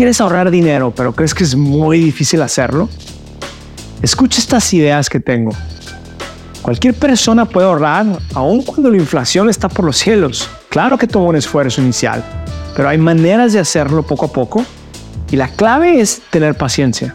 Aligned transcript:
quieres 0.00 0.18
ahorrar 0.22 0.50
dinero, 0.50 0.94
pero 0.96 1.12
crees 1.12 1.34
que 1.34 1.44
es 1.44 1.54
muy 1.54 1.98
difícil 1.98 2.40
hacerlo, 2.40 2.88
escucha 4.00 4.40
estas 4.40 4.72
ideas 4.72 5.10
que 5.10 5.20
tengo. 5.20 5.52
Cualquier 6.62 6.94
persona 6.94 7.44
puede 7.44 7.66
ahorrar 7.66 8.06
aun 8.32 8.62
cuando 8.62 8.88
la 8.88 8.96
inflación 8.96 9.50
está 9.50 9.68
por 9.68 9.84
los 9.84 9.98
cielos. 9.98 10.48
Claro 10.70 10.96
que 10.96 11.06
toma 11.06 11.26
un 11.26 11.36
esfuerzo 11.36 11.82
inicial, 11.82 12.24
pero 12.74 12.88
hay 12.88 12.96
maneras 12.96 13.52
de 13.52 13.58
hacerlo 13.58 14.02
poco 14.02 14.24
a 14.24 14.32
poco 14.32 14.64
y 15.30 15.36
la 15.36 15.48
clave 15.48 16.00
es 16.00 16.22
tener 16.30 16.54
paciencia. 16.54 17.14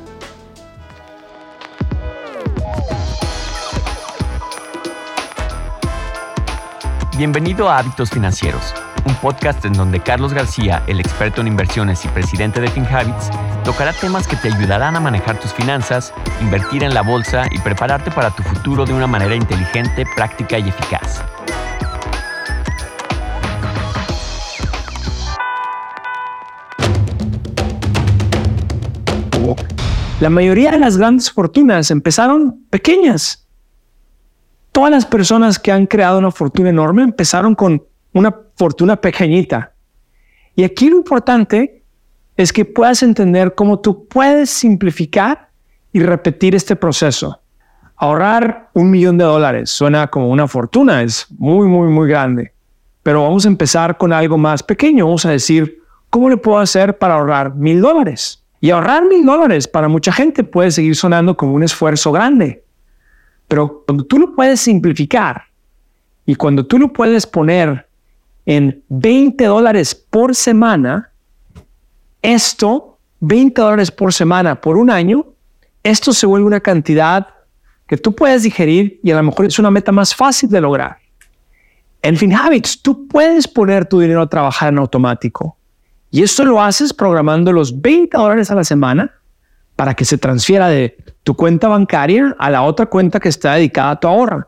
Bienvenido 7.17 7.67
a 7.67 7.79
Hábitos 7.79 8.11
Financieros, 8.11 8.75
un 9.05 9.15
podcast 9.15 9.63
en 9.65 9.73
donde 9.73 9.99
Carlos 9.99 10.33
García, 10.33 10.83
el 10.87 10.99
experto 10.99 11.41
en 11.41 11.47
inversiones 11.47 12.03
y 12.05 12.07
presidente 12.09 12.59
de 12.59 12.67
FinHabits, 12.67 13.29
tocará 13.63 13.93
temas 13.93 14.27
que 14.27 14.35
te 14.35 14.53
ayudarán 14.53 14.95
a 14.95 14.99
manejar 14.99 15.39
tus 15.39 15.53
finanzas, 15.53 16.13
invertir 16.41 16.83
en 16.83 16.93
la 16.93 17.01
bolsa 17.01 17.45
y 17.51 17.59
prepararte 17.59 18.11
para 18.11 18.31
tu 18.31 18.43
futuro 18.43 18.85
de 18.85 18.93
una 18.93 19.07
manera 19.07 19.35
inteligente, 19.35 20.05
práctica 20.15 20.59
y 20.59 20.69
eficaz. 20.69 21.23
La 30.19 30.29
mayoría 30.29 30.71
de 30.71 30.79
las 30.79 30.97
grandes 30.97 31.31
fortunas 31.31 31.91
empezaron 31.91 32.65
pequeñas 32.69 33.45
todas 34.75 34.91
las 34.91 35.05
personas 35.05 35.57
que 35.57 35.71
han 35.71 35.85
creado 35.85 36.19
una 36.19 36.31
fortuna 36.31 36.69
enorme 36.69 37.01
empezaron 37.01 37.55
con 37.55 37.81
una 38.15 38.33
fortuna 38.55 38.95
pequeñita. 38.95 39.73
Y 40.55 40.63
aquí 40.63 40.89
lo 40.89 40.95
importante 40.95 41.83
es 42.37 42.51
que 42.51 42.63
puedas 42.63 43.03
entender 43.03 43.53
cómo 43.55 43.79
tú 43.79 44.07
puedes 44.07 44.49
simplificar 44.49 45.49
y 45.91 45.99
repetir 45.99 46.55
este 46.55 46.77
proceso. 46.77 47.41
Ahorrar 47.97 48.69
un 48.73 48.89
millón 48.89 49.17
de 49.17 49.25
dólares 49.25 49.69
suena 49.69 50.07
como 50.07 50.29
una 50.29 50.47
fortuna, 50.47 51.03
es 51.03 51.27
muy, 51.37 51.67
muy, 51.67 51.89
muy 51.89 52.07
grande. 52.07 52.53
Pero 53.03 53.23
vamos 53.23 53.45
a 53.45 53.49
empezar 53.49 53.97
con 53.97 54.13
algo 54.13 54.37
más 54.37 54.63
pequeño. 54.63 55.05
Vamos 55.05 55.25
a 55.25 55.31
decir, 55.31 55.79
¿cómo 56.09 56.29
le 56.29 56.37
puedo 56.37 56.59
hacer 56.59 56.97
para 56.97 57.15
ahorrar 57.15 57.53
mil 57.53 57.81
dólares? 57.81 58.43
Y 58.61 58.71
ahorrar 58.71 59.05
mil 59.05 59.25
dólares 59.25 59.67
para 59.67 59.89
mucha 59.89 60.13
gente 60.13 60.43
puede 60.43 60.71
seguir 60.71 60.95
sonando 60.95 61.35
como 61.35 61.53
un 61.53 61.63
esfuerzo 61.63 62.13
grande. 62.13 62.63
Pero 63.49 63.83
cuando 63.85 64.05
tú 64.05 64.19
lo 64.19 64.33
puedes 64.33 64.61
simplificar 64.61 65.43
y 66.25 66.35
cuando 66.35 66.65
tú 66.65 66.79
lo 66.79 66.91
puedes 66.91 67.27
poner 67.27 67.85
en 68.45 68.83
20 68.89 69.43
dólares 69.45 69.95
por 69.95 70.35
semana, 70.35 71.11
esto, 72.21 72.97
20 73.19 73.61
dólares 73.61 73.91
por 73.91 74.13
semana 74.13 74.59
por 74.59 74.77
un 74.77 74.89
año, 74.89 75.25
esto 75.83 76.13
se 76.13 76.25
vuelve 76.25 76.47
una 76.47 76.59
cantidad 76.59 77.27
que 77.87 77.97
tú 77.97 78.15
puedes 78.15 78.43
digerir 78.43 78.99
y 79.03 79.11
a 79.11 79.15
lo 79.15 79.23
mejor 79.23 79.45
es 79.45 79.59
una 79.59 79.71
meta 79.71 79.91
más 79.91 80.15
fácil 80.15 80.49
de 80.49 80.61
lograr. 80.61 80.97
En 82.01 82.17
FinHabits, 82.17 82.81
tú 82.81 83.07
puedes 83.07 83.47
poner 83.47 83.85
tu 83.85 83.99
dinero 83.99 84.21
a 84.21 84.27
trabajar 84.27 84.71
en 84.71 84.79
automático. 84.79 85.57
Y 86.11 86.23
esto 86.23 86.45
lo 86.45 86.61
haces 86.61 86.93
programando 86.93 87.51
los 87.51 87.81
20 87.81 88.15
dólares 88.15 88.51
a 88.51 88.55
la 88.55 88.63
semana 88.63 89.11
para 89.75 89.93
que 89.93 90.05
se 90.05 90.17
transfiera 90.17 90.69
de 90.69 90.97
tu 91.23 91.35
cuenta 91.35 91.67
bancaria 91.67 92.35
a 92.37 92.49
la 92.49 92.61
otra 92.61 92.85
cuenta 92.85 93.19
que 93.19 93.29
está 93.29 93.55
dedicada 93.55 93.91
a 93.91 93.99
tu 93.99 94.07
ahorro. 94.07 94.47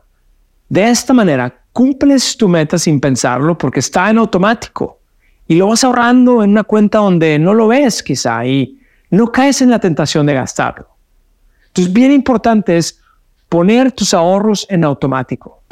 De 0.68 0.86
esta 0.90 1.14
manera, 1.14 1.62
cumples 1.72 2.36
tu 2.36 2.46
meta 2.46 2.76
sin 2.76 3.00
pensarlo 3.00 3.56
porque 3.56 3.80
está 3.80 4.10
en 4.10 4.18
automático 4.18 4.98
y 5.46 5.54
lo 5.54 5.68
vas 5.68 5.82
ahorrando 5.82 6.42
en 6.42 6.50
una 6.50 6.62
cuenta 6.62 6.98
donde 6.98 7.38
no 7.38 7.54
lo 7.54 7.68
ves 7.68 8.02
quizá 8.02 8.44
y 8.44 8.78
no 9.10 9.32
caes 9.32 9.62
en 9.62 9.70
la 9.70 9.78
tentación 9.78 10.26
de 10.26 10.34
gastarlo. 10.34 10.88
Entonces, 11.68 11.90
bien 11.90 12.12
importante 12.12 12.76
es 12.76 13.00
poner 13.48 13.92
tus 13.92 14.12
ahorros 14.12 14.66
en 14.68 14.84
automático. 14.84 15.62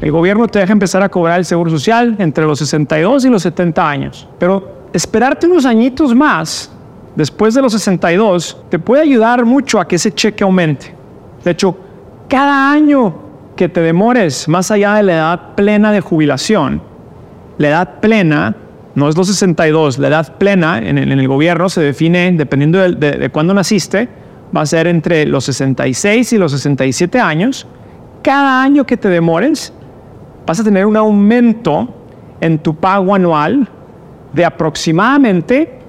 El 0.00 0.12
gobierno 0.12 0.46
te 0.46 0.60
deja 0.60 0.72
empezar 0.72 1.02
a 1.02 1.08
cobrar 1.08 1.40
el 1.40 1.44
seguro 1.44 1.70
social 1.70 2.14
entre 2.20 2.44
los 2.44 2.60
62 2.60 3.24
y 3.24 3.30
los 3.30 3.42
70 3.42 3.88
años, 3.88 4.28
pero 4.38 4.88
esperarte 4.92 5.46
unos 5.48 5.64
añitos 5.64 6.14
más, 6.14 6.70
después 7.16 7.54
de 7.54 7.62
los 7.62 7.72
62, 7.72 8.64
te 8.68 8.78
puede 8.78 9.02
ayudar 9.02 9.44
mucho 9.44 9.80
a 9.80 9.86
que 9.86 9.96
ese 9.96 10.12
cheque 10.12 10.44
aumente. 10.44 10.94
De 11.44 11.50
hecho, 11.50 11.76
cada 12.28 12.70
año 12.72 13.14
que 13.56 13.68
te 13.68 13.80
demores 13.80 14.48
más 14.48 14.70
allá 14.70 14.94
de 14.94 15.02
la 15.04 15.12
edad 15.14 15.54
plena 15.54 15.92
de 15.92 16.00
jubilación, 16.00 16.82
la 17.58 17.68
edad 17.68 18.00
plena 18.00 18.56
no 18.94 19.08
es 19.08 19.16
los 19.16 19.26
62, 19.26 19.98
la 19.98 20.08
edad 20.08 20.36
plena 20.38 20.78
en 20.78 20.98
el, 20.98 21.28
gobierno 21.28 21.68
se 21.68 21.80
define, 21.80 22.32
dependiendo 22.32 22.78
de, 22.78 22.90
de 22.94 23.30
cuándo 23.30 23.52
naciste, 23.54 24.08
va 24.56 24.62
a 24.62 24.66
ser 24.66 24.86
entre 24.86 25.26
los 25.26 25.44
66 25.44 26.32
y 26.32 26.38
los 26.38 26.52
67 26.52 27.18
años. 27.18 27.66
Cada 28.22 28.62
año 28.62 28.86
que 28.86 28.96
te 28.96 29.08
demores, 29.08 29.72
vas 30.46 30.60
a 30.60 30.64
tener 30.64 30.86
un 30.86 30.96
aumento 30.96 31.88
en 32.40 32.58
tu 32.58 32.76
pago 32.76 33.14
anual 33.14 33.68
de 34.32 34.44
aproximadamente 34.44 35.83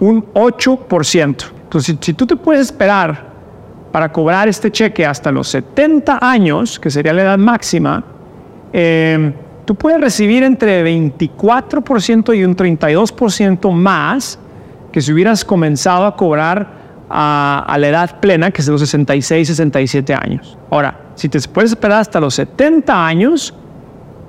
un 0.00 0.24
8%. 0.32 1.44
Entonces, 1.62 1.96
si, 2.00 2.14
tú 2.14 2.26
te 2.26 2.36
puedes 2.36 2.66
esperar 2.66 3.26
para 3.92 4.12
cobrar 4.12 4.48
este 4.48 4.70
cheque 4.70 5.04
hasta 5.06 5.32
los 5.32 5.48
70 5.48 6.18
años, 6.20 6.78
que 6.78 6.90
sería 6.90 7.12
la 7.12 7.22
edad 7.22 7.38
máxima, 7.38 8.04
em, 8.72 9.32
tú 9.64 9.74
puedes 9.74 10.00
recibir 10.00 10.42
entre 10.42 10.82
24% 10.82 12.34
y 12.34 12.44
un 12.44 12.54
32% 12.54 13.72
más 13.72 14.38
que 14.92 15.00
si 15.00 15.12
hubieras 15.12 15.44
comenzado 15.44 16.06
a 16.06 16.16
cobrar 16.16 16.86
a, 17.08 17.64
a, 17.66 17.78
la 17.78 17.88
edad 17.88 18.20
plena, 18.20 18.50
que 18.50 18.60
es 18.60 18.66
de 18.66 18.72
los 18.72 18.80
66, 18.80 19.48
67 19.48 20.14
años. 20.14 20.58
Ahora, 20.70 20.98
si 21.14 21.28
te 21.28 21.40
puedes 21.48 21.70
esperar 21.70 22.00
hasta 22.00 22.20
los 22.20 22.34
70 22.34 23.06
años, 23.06 23.54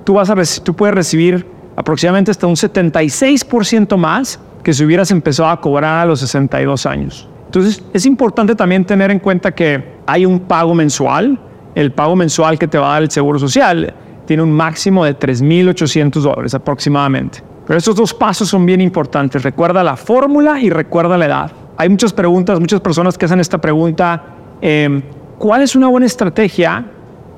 tú, 0.04 0.14
vas 0.14 0.30
a, 0.30 0.36
tú 0.62 0.74
puedes 0.74 0.94
recibir 0.94 1.46
aproximadamente 1.76 2.30
hasta 2.30 2.46
un 2.46 2.56
76% 2.56 3.96
más 3.96 4.40
que 4.68 4.74
si 4.74 4.84
hubieras 4.84 5.10
empezado 5.10 5.48
a 5.48 5.58
cobrar 5.58 6.00
a 6.00 6.04
los 6.04 6.20
62 6.20 6.84
años. 6.84 7.26
Entonces 7.46 7.82
es 7.94 8.04
importante 8.04 8.54
también 8.54 8.84
tener 8.84 9.10
en 9.10 9.18
cuenta 9.18 9.54
que 9.54 9.82
hay 10.04 10.26
un 10.26 10.40
pago 10.40 10.74
mensual, 10.74 11.40
el 11.74 11.90
pago 11.90 12.14
mensual 12.14 12.58
que 12.58 12.68
te 12.68 12.76
va 12.76 12.90
a 12.90 12.92
dar 12.92 13.02
el 13.04 13.10
Seguro 13.10 13.38
Social 13.38 13.94
tiene 14.26 14.42
un 14.42 14.52
máximo 14.52 15.06
de 15.06 15.18
3.800 15.18 16.20
dólares 16.20 16.52
aproximadamente. 16.52 17.42
Pero 17.66 17.78
estos 17.78 17.96
dos 17.96 18.12
pasos 18.12 18.50
son 18.50 18.66
bien 18.66 18.82
importantes. 18.82 19.42
Recuerda 19.42 19.82
la 19.82 19.96
fórmula 19.96 20.60
y 20.60 20.68
recuerda 20.68 21.16
la 21.16 21.24
edad. 21.24 21.52
Hay 21.78 21.88
muchas 21.88 22.12
preguntas, 22.12 22.60
muchas 22.60 22.82
personas 22.82 23.16
que 23.16 23.24
hacen 23.24 23.40
esta 23.40 23.56
pregunta. 23.56 24.22
Em, 24.60 25.00
¿Cuál 25.38 25.62
es 25.62 25.74
una 25.76 25.88
buena 25.88 26.04
estrategia 26.04 26.84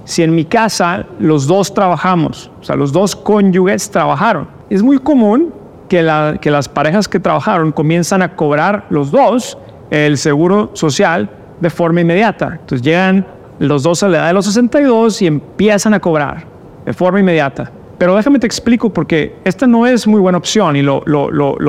si 0.04 0.24
en 0.24 0.34
mi 0.34 0.47
casa 0.47 1.06
los 1.20 1.47
dos 1.47 1.72
trabajamos, 1.72 2.50
o 2.60 2.64
sea, 2.64 2.74
los 2.74 2.91
dos 2.91 3.14
cónyuges 3.14 3.88
trabajaron. 3.88 4.48
Es 4.68 4.82
muy 4.82 4.98
común 4.98 5.59
que, 5.90 6.02
las 6.50 6.68
parejas 6.68 7.08
que 7.08 7.18
trabajaron 7.18 7.72
comienzan 7.72 8.22
a 8.22 8.36
cobrar 8.36 8.86
los 8.90 9.10
dos 9.10 9.58
el 9.90 10.18
seguro 10.18 10.70
social 10.74 11.28
de 11.60 11.68
forma 11.68 12.00
inmediata. 12.00 12.58
Entonces 12.60 12.80
llegan 12.80 13.26
los 13.58 13.82
dos 13.82 14.02
a 14.04 14.08
la 14.08 14.18
edad 14.18 14.26
de 14.28 14.32
los 14.34 14.46
62 14.46 15.20
y 15.20 15.26
empiezan 15.26 15.92
a 15.92 16.00
cobrar 16.00 16.46
de 16.86 16.92
forma 16.92 17.18
inmediata. 17.18 17.72
Pero 17.98 18.14
déjame 18.14 18.38
te 18.38 18.46
explico 18.46 18.90
porque 18.90 19.34
esta 19.44 19.66
no 19.66 19.84
es 19.84 20.06
muy 20.06 20.20
buena 20.20 20.38
opción 20.38 20.76
y 20.76 20.82
lo, 20.82 21.02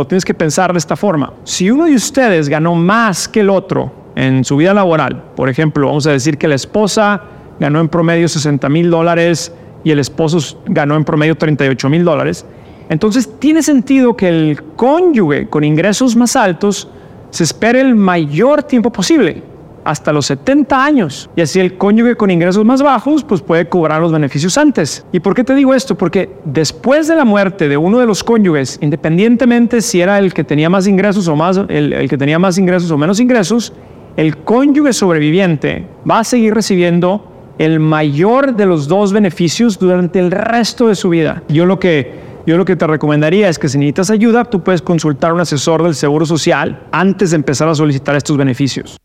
tienes 0.07 0.23
que 0.23 0.35
pensar 0.35 0.71
de 0.71 0.77
esta 0.77 0.95
forma. 0.95 1.33
Si 1.43 1.71
uno 1.71 1.85
de 1.85 1.95
ustedes 1.95 2.47
ganó 2.47 2.75
más 2.75 3.27
que 3.27 3.39
el 3.39 3.49
otro 3.49 3.91
en 4.15 4.45
su 4.45 4.55
vida 4.55 4.73
laboral, 4.75 5.23
por 5.35 5.49
ejemplo, 5.49 5.87
vamos 5.87 6.05
a 6.05 6.11
decir 6.11 6.37
que 6.37 6.47
la 6.47 6.55
esposa 6.55 7.23
ganó 7.59 7.79
en 7.79 7.89
promedio 7.89 8.29
60 8.29 8.69
mil 8.69 8.91
dólares 8.91 9.51
y 9.83 9.89
el 9.89 9.97
esposo 9.97 10.61
ganó 10.67 10.95
en 10.95 11.03
promedio 11.03 11.35
38 11.35 11.89
mil 11.89 12.05
dólares. 12.05 12.45
Entonces 12.91 13.40
tiene 13.40 13.63
sentido 13.63 14.18
que 14.18 14.28
el 14.28 14.61
cónyuge 14.76 15.47
con 15.47 15.64
ingresos 15.64 16.17
más 16.17 16.35
altos 16.35 16.90
se 17.29 17.46
espere 17.46 17.79
el 17.79 17.96
mayor 17.96 18.64
tiempo 18.64 18.91
posible, 18.91 19.43
hasta 19.85 20.11
los 20.11 20.26
70 20.26 20.84
años. 20.84 21.29
Y 21.38 21.40
así 21.40 21.61
el 21.61 21.78
cónyuge 21.78 22.17
con 22.17 22.29
ingresos 22.29 22.66
más 22.66 22.82
bajos 22.82 23.23
pues 23.23 23.41
puede 23.41 23.70
cobrar 23.70 24.02
los 24.02 24.11
beneficios 24.11 24.58
antes. 24.58 25.05
¿Y 25.14 25.22
por 25.22 25.34
qué 25.34 25.46
te 25.46 25.55
digo 25.55 25.73
esto? 25.73 25.96
Porque 25.96 26.32
después 26.43 27.08
de 27.08 27.16
la 27.16 27.23
muerte 27.23 27.70
de 27.70 27.78
uno 27.78 27.97
de 27.97 28.05
los 28.05 28.26
cónyuges, 28.26 28.78
independientemente 28.82 29.79
si 29.79 30.02
era 30.02 30.20
el 30.20 30.34
que 30.34 30.44
tenía 30.44 30.70
más 30.70 30.85
ingresos 30.85 31.29
o 31.29 31.35
más 31.37 31.61
el, 31.70 31.94
el 31.94 32.09
que 32.09 32.17
tenía 32.17 32.40
más 32.40 32.58
ingresos 32.58 32.91
o 32.91 32.97
menos 32.97 33.22
ingresos, 33.22 33.72
el 34.17 34.35
cónyuge 34.40 34.91
sobreviviente 34.91 35.87
va 36.09 36.20
a 36.20 36.23
seguir 36.26 36.53
recibiendo 36.53 37.32
el 37.58 37.79
mayor 37.79 38.55
de 38.55 38.66
los 38.66 38.90
dos 38.90 39.14
beneficios 39.14 39.79
durante 39.79 40.20
el 40.20 40.32
resto 40.32 40.90
de 40.90 40.96
su 40.96 41.09
vida. 41.09 41.44
Yo 41.47 41.66
lo 41.66 41.79
que, 41.79 42.30
yo 42.46 42.58
lo 42.58 42.66
que 42.66 42.76
te 42.76 42.88
recomendaría 42.88 43.49
es 43.49 43.59
que 43.59 43.70
si 43.70 43.78
necesitas 43.78 44.09
ayuda, 44.09 44.46
tú 44.46 44.64
puedes 44.64 44.82
consultar 44.82 45.32
a 45.32 45.34
un 45.35 45.41
asesor 45.41 45.84
del 45.84 45.93
Seguro 45.96 46.26
Social 46.26 46.88
antes 46.91 47.32
de 47.32 47.35
empezar 47.35 47.70
a 47.70 47.76
solicitar 47.76 48.16
estos 48.16 48.35
beneficios. 48.35 48.97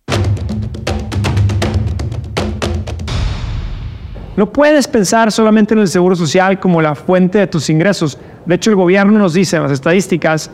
No 4.36 4.52
puedes 4.52 4.86
pensar 4.86 5.32
solamente 5.32 5.74
en 5.74 5.80
el 5.80 5.88
Seguro 5.88 6.16
Social 6.16 6.60
como 6.60 6.82
la 6.82 6.94
fuente 6.94 7.38
de 7.38 7.46
tus 7.46 7.70
ingresos. 7.70 8.18
De 8.44 8.54
hecho, 8.54 8.70
el 8.70 8.76
gobierno 8.76 9.18
nos 9.18 9.34
dice 9.34 9.56
en 9.56 9.62
las 9.62 9.72
estadísticas 9.72 10.50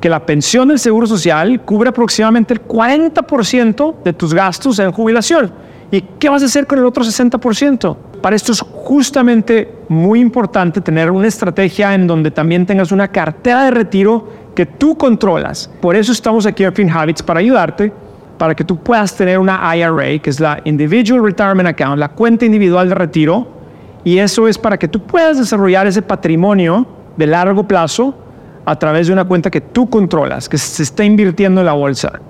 que 0.00 0.08
la 0.08 0.24
pensión 0.24 0.68
del 0.68 0.78
Seguro 0.78 1.06
Social 1.06 1.60
cubre 1.64 1.88
aproximadamente 1.88 2.54
el 2.54 2.62
40% 2.62 4.02
de 4.04 4.12
tus 4.12 4.34
gastos 4.34 4.78
en 4.78 4.92
jubilación. 4.92 5.52
¿Y 5.90 6.00
qué 6.18 6.28
vas 6.28 6.42
a 6.42 6.46
hacer 6.46 6.66
con 6.66 6.78
el 6.78 6.84
otro 6.84 7.04
60%? 7.04 7.96
Para 8.20 8.34
esto 8.34 8.52
es 8.52 8.60
justamente 8.60 9.72
muy 9.88 10.20
importante 10.20 10.80
tener 10.80 11.10
una 11.10 11.28
estrategia 11.28 11.94
en 11.94 12.06
donde 12.06 12.30
también 12.30 12.66
tengas 12.66 12.90
una 12.90 13.08
cartera 13.08 13.64
de 13.64 13.70
retiro 13.70 14.28
que 14.54 14.66
tú 14.66 14.96
controlas. 14.96 15.70
Por 15.80 15.94
eso 15.94 16.12
estamos 16.12 16.46
aquí 16.46 16.64
en 16.64 16.72
FinHabits 16.72 17.22
para 17.22 17.40
ayudarte, 17.40 17.92
para 18.38 18.54
que 18.54 18.64
tú 18.64 18.78
puedas 18.78 19.14
tener 19.14 19.38
una 19.38 19.60
IRA, 19.76 20.18
que 20.18 20.30
es 20.30 20.40
la 20.40 20.60
Individual 20.64 21.22
Retirement 21.22 21.68
Account, 21.68 21.98
la 21.98 22.08
cuenta 22.08 22.44
individual 22.44 22.88
de 22.88 22.94
retiro, 22.94 23.48
y 24.02 24.18
eso 24.18 24.48
es 24.48 24.58
para 24.58 24.78
que 24.78 24.88
tú 24.88 25.00
puedas 25.00 25.38
desarrollar 25.38 25.86
ese 25.86 26.02
patrimonio 26.02 26.86
de 27.16 27.26
largo 27.26 27.66
plazo 27.66 28.14
a 28.64 28.76
través 28.76 29.06
de 29.06 29.12
una 29.12 29.24
cuenta 29.24 29.50
que 29.50 29.60
tú 29.60 29.88
controlas, 29.88 30.48
que 30.48 30.58
se 30.58 30.82
está 30.82 31.04
invirtiendo 31.04 31.60
en 31.60 31.66
la 31.66 31.72
bolsa. 31.72 32.20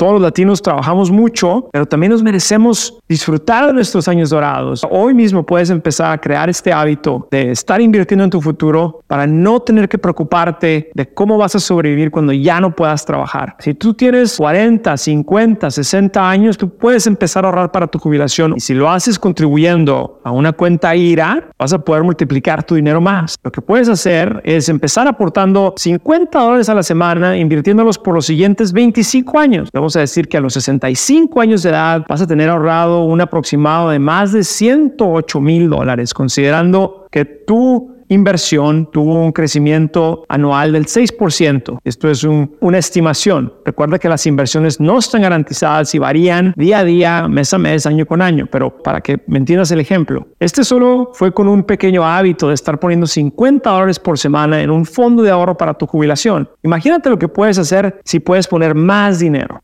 Todos 0.00 0.14
los 0.14 0.22
latinos 0.22 0.62
trabajamos 0.62 1.10
mucho, 1.10 1.68
pero 1.70 1.84
también 1.84 2.10
nos 2.10 2.22
merecemos 2.22 2.98
disfrutar 3.06 3.66
de 3.66 3.74
nuestros 3.74 4.08
años 4.08 4.30
dorados. 4.30 4.80
Hoy 4.90 5.12
mismo 5.12 5.44
puedes 5.44 5.68
empezar 5.68 6.12
a 6.12 6.18
crear 6.18 6.48
este 6.48 6.72
hábito 6.72 7.28
de 7.30 7.50
estar 7.50 7.82
invirtiendo 7.82 8.24
en 8.24 8.30
tu 8.30 8.40
futuro 8.40 9.02
para 9.06 9.26
no 9.26 9.60
tener 9.60 9.90
que 9.90 9.98
preocuparte 9.98 10.90
de 10.94 11.06
cómo 11.12 11.36
vas 11.36 11.54
a 11.54 11.60
sobrevivir 11.60 12.10
cuando 12.10 12.32
ya 12.32 12.62
no 12.62 12.74
puedas 12.74 13.04
trabajar. 13.04 13.56
Si 13.58 13.74
tú 13.74 13.92
tienes 13.92 14.38
40, 14.38 14.96
50, 14.96 15.70
60 15.70 16.30
años, 16.30 16.56
tú 16.56 16.70
puedes 16.70 17.06
empezar 17.06 17.44
a 17.44 17.48
ahorrar 17.48 17.70
para 17.70 17.86
tu 17.86 17.98
jubilación 17.98 18.54
y 18.56 18.60
si 18.60 18.72
lo 18.72 18.90
haces 18.90 19.18
contribuyendo 19.18 20.18
a 20.24 20.30
una 20.30 20.52
cuenta 20.52 20.96
IRA, 20.96 21.50
vas 21.58 21.74
a 21.74 21.78
poder 21.78 22.04
multiplicar 22.04 22.64
tu 22.64 22.74
dinero 22.74 23.02
más. 23.02 23.36
Lo 23.44 23.52
que 23.52 23.60
puedes 23.60 23.90
hacer 23.90 24.40
es 24.46 24.70
empezar 24.70 25.06
aportando 25.06 25.74
50 25.76 26.38
dólares 26.38 26.70
a 26.70 26.74
la 26.74 26.82
semana, 26.82 27.36
invirtiéndolos 27.36 27.98
por 27.98 28.14
los 28.14 28.24
siguientes 28.24 28.72
25 28.72 29.38
años 29.38 29.68
a 29.96 30.00
decir 30.00 30.28
que 30.28 30.36
a 30.36 30.40
los 30.40 30.54
65 30.54 31.40
años 31.40 31.62
de 31.62 31.70
edad 31.70 32.04
vas 32.08 32.20
a 32.20 32.26
tener 32.26 32.48
ahorrado 32.48 33.04
un 33.04 33.20
aproximado 33.20 33.90
de 33.90 33.98
más 33.98 34.32
de 34.32 34.44
108 34.44 35.40
mil 35.40 35.70
dólares, 35.70 36.14
considerando 36.14 37.06
que 37.10 37.24
tu 37.24 37.99
inversión 38.10 38.90
tuvo 38.92 39.14
un 39.14 39.32
crecimiento 39.32 40.24
anual 40.28 40.72
del 40.72 40.86
6%. 40.86 41.78
Esto 41.84 42.10
es 42.10 42.24
una 42.24 42.78
estimación. 42.78 43.52
Recuerda 43.64 43.98
que 43.98 44.08
las 44.08 44.26
inversiones 44.26 44.80
no 44.80 44.98
están 44.98 45.22
garantizadas 45.22 45.94
y 45.94 45.98
varían 45.98 46.52
día 46.56 46.80
a 46.80 46.84
día, 46.84 47.28
mes 47.28 47.54
a 47.54 47.58
mes, 47.58 47.86
año 47.86 48.04
con 48.04 48.20
año, 48.20 48.46
pero 48.50 48.76
para 48.82 49.00
que 49.00 49.20
me 49.26 49.38
entiendas 49.38 49.70
el 49.70 49.80
ejemplo, 49.80 50.26
este 50.40 50.64
solo 50.64 51.10
fue 51.14 51.32
con 51.32 51.48
un 51.48 51.62
pequeño 51.62 52.04
hábito 52.04 52.48
de 52.48 52.54
estar 52.54 52.78
poniendo 52.78 53.06
50 53.06 53.70
dólares 53.70 53.98
por 53.98 54.18
semana 54.18 54.60
en 54.60 54.70
un 54.70 54.84
fondo 54.84 55.22
de 55.22 55.30
ahorro 55.30 55.56
para 55.56 55.74
tu 55.74 55.86
jubilación. 55.86 56.48
Imagínate 56.62 57.10
lo 57.10 57.18
que 57.18 57.28
puedes 57.28 57.58
hacer 57.58 58.00
si 58.04 58.20
puedes 58.20 58.46
poner 58.46 58.74
más 58.74 59.20
dinero. 59.20 59.60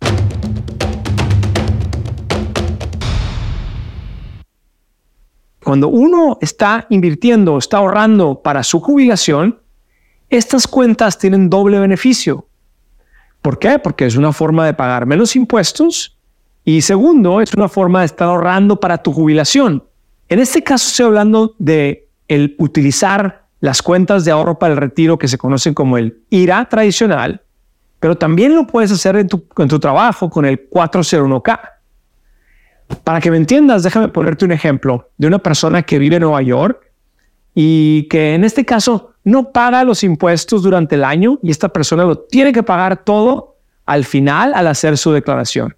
Cuando 5.67 5.89
uno 5.89 6.39
está 6.41 6.87
invirtiendo, 6.91 7.59
está 7.59 7.79
ahorrando 7.79 8.41
para 8.41 8.63
su 8.63 8.79
jubilación, 8.79 9.59
estas 10.31 10.69
cuentas 10.69 11.19
tienen 11.19 11.51
doble 11.51 11.81
beneficio. 11.81 12.47
¿Por 13.43 13.59
qué? 13.59 13.81
Porque 13.81 14.07
es 14.07 14.15
una 14.15 14.33
forma 14.33 14.65
de 14.65 14.75
pagar 14.75 15.07
menos 15.07 15.35
impuestos 15.35 16.17
y 16.65 16.83
segundo, 16.83 17.41
es 17.41 17.53
una 17.53 17.69
forma 17.69 17.99
de 17.99 18.07
estar 18.07 18.29
ahorrando 18.29 18.79
para 18.79 18.99
tu 18.99 19.13
jubilación. 19.13 19.83
En 20.29 20.39
este 20.39 20.63
caso 20.63 20.87
estoy 20.87 21.07
hablando 21.07 21.57
de 21.59 22.11
el 22.29 22.55
utilizar 22.59 23.49
las 23.59 23.83
cuentas 23.83 24.25
de 24.25 24.31
ahorro 24.31 24.61
para 24.61 24.73
el 24.73 24.79
retiro 24.79 25.19
que 25.19 25.27
se 25.27 25.37
conocen 25.37 25.75
como 25.75 25.99
el 25.99 26.23
IRA 26.31 26.69
tradicional, 26.69 27.43
pero 27.99 28.17
también 28.17 28.55
lo 28.55 28.69
puedes 28.69 28.93
hacer 28.93 29.17
en 29.17 29.27
tu, 29.27 29.45
en 29.59 29.67
tu 29.67 29.81
trabajo 29.81 30.31
con 30.31 30.45
el 30.45 30.71
401k. 30.71 31.59
Para 33.05 33.21
que 33.21 33.31
me 33.31 33.37
entiendas, 33.37 33.83
déjame 33.83 34.09
ponerte 34.09 34.45
un 34.45 34.53
ejemplo 34.53 35.11
de 35.17 35.27
una 35.27 35.39
persona 35.39 35.83
que 35.83 35.99
vive 35.99 36.17
en 36.17 36.23
Nueva 36.23 36.43
York 36.43 36.93
y 37.55 38.05
que 38.09 38.35
en 38.35 38.45
este 38.45 38.65
caso 38.65 39.13
no 39.25 39.51
paga 39.53 39.83
los 39.83 40.05
impuestos 40.05 40.63
durante 40.63 40.95
el 40.95 41.05
año 41.05 41.39
y 41.43 41.51
esta 41.51 41.69
persona 41.69 42.05
lo 42.05 42.19
tiene 42.19 42.53
que 42.53 42.63
pagar 42.63 43.05
todo 43.05 43.57
al 43.87 44.05
final 44.05 44.53
al 44.55 44.67
hacer 44.67 44.99
su 44.99 45.13
declaración. 45.13 45.75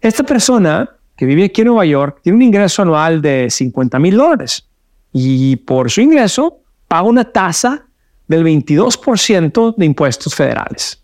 Esta 0.00 0.22
persona 0.22 0.88
que 1.16 1.26
vive 1.26 1.44
aquí 1.44 1.62
en 1.62 1.68
Nueva 1.68 1.84
York 1.84 2.20
tiene 2.22 2.36
un 2.36 2.42
ingreso 2.42 2.82
anual 2.82 3.20
de 3.20 3.50
50 3.50 3.98
mil 3.98 4.16
dólares 4.16 4.68
y 5.12 5.56
por 5.56 5.90
su 5.90 6.00
ingreso 6.00 6.60
paga 6.86 7.02
una 7.02 7.24
tasa 7.24 7.86
del 8.26 8.44
22% 8.44 9.74
de 9.76 9.84
impuestos 9.84 10.34
federales. 10.34 11.02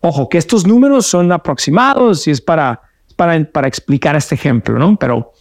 Ojo, 0.00 0.28
que 0.28 0.36
estos 0.36 0.66
números 0.66 1.06
son 1.06 1.32
aproximados 1.32 2.26
y 2.28 2.30
es 2.30 2.40
para 2.40 2.82
para, 3.16 3.66
explicar 3.66 4.16
este 4.16 4.34
ejemplo, 4.34 4.78
¿no? 4.78 4.96
Pero 4.96 5.32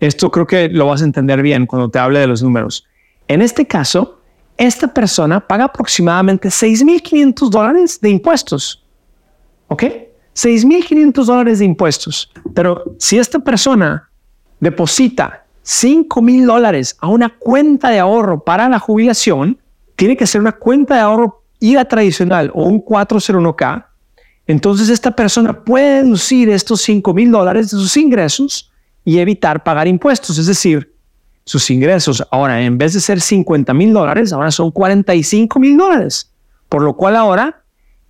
esto 0.00 0.30
creo 0.30 0.46
que 0.46 0.68
lo 0.68 0.86
vas 0.86 1.02
a 1.02 1.04
entender 1.04 1.42
bien 1.42 1.66
cuando 1.66 1.90
te 1.90 1.98
hable 1.98 2.20
de 2.20 2.26
los 2.26 2.42
números. 2.42 2.86
En 3.28 3.42
este 3.42 3.66
caso, 3.66 4.20
esta 4.56 4.92
persona 4.92 5.40
paga 5.40 5.64
aproximadamente 5.64 6.48
6.500 6.48 7.50
dólares 7.50 8.00
de 8.00 8.10
impuestos. 8.10 8.84
¿Ok? 9.68 9.82
6.500 10.34 11.24
dólares 11.24 11.58
de 11.58 11.64
impuestos. 11.64 12.30
Pero 12.54 12.84
si 12.98 13.18
esta 13.18 13.38
persona 13.38 14.10
deposita 14.60 15.44
5.000 15.64 16.46
dólares 16.46 16.96
a 17.00 17.08
una 17.08 17.30
cuenta 17.30 17.90
de 17.90 17.98
ahorro 17.98 18.44
para 18.44 18.68
la 18.68 18.78
jubilación, 18.78 19.58
tiene 19.96 20.16
que 20.16 20.26
ser 20.26 20.40
una 20.40 20.52
cuenta 20.52 20.94
de 20.94 21.00
ahorro 21.00 21.42
IRA 21.58 21.86
tradicional 21.86 22.50
o 22.54 22.64
un 22.64 22.84
401k 22.84 23.86
entonces 24.46 24.88
esta 24.88 25.10
persona 25.10 25.64
puede 25.64 26.02
deducir 26.02 26.48
estos 26.50 26.80
5 26.82 27.12
mil 27.14 27.30
dólares 27.30 27.70
de 27.70 27.78
sus 27.78 27.96
ingresos 27.96 28.70
y 29.04 29.18
evitar 29.18 29.64
pagar 29.64 29.88
impuestos. 29.88 30.38
Es 30.38 30.46
decir, 30.46 30.92
sus 31.44 31.70
ingresos 31.70 32.24
ahora 32.30 32.62
en 32.62 32.78
vez 32.78 32.92
de 32.92 33.00
ser 33.00 33.20
50 33.20 33.72
mil 33.74 33.92
dólares, 33.92 34.32
ahora 34.32 34.50
son 34.50 34.70
45 34.70 35.58
mil 35.58 35.76
dólares. 35.76 36.32
Por 36.68 36.82
lo 36.82 36.96
cual 36.96 37.16
ahora 37.16 37.62